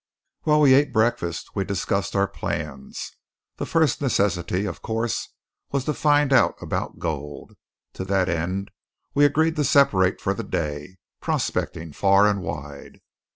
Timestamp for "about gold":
6.59-7.55